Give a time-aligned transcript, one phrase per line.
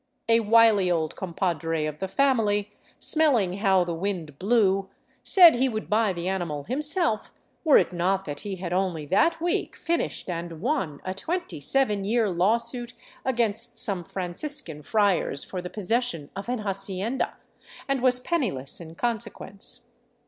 [0.27, 4.89] A wily old compadre of the family, smelling how the wind blew,
[5.23, 7.31] said he would buy the animal himself
[7.63, 12.03] were it not that he had only that week finished and a won a 27
[12.03, 12.93] year lawsuit
[13.23, 17.35] against some Franciscan friars for the possession of an hacienda,
[17.87, 19.91] and was penniless in consequence.